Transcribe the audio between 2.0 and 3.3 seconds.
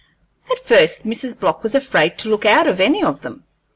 to look out of any of